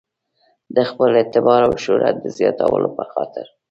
د 0.75 0.77
خپل 0.89 1.09
اعتبار 1.19 1.61
او 1.67 1.73
شهرت 1.83 2.15
د 2.21 2.25
زیاتولو 2.37 2.87
په 2.97 3.03
خاطر. 3.11 3.45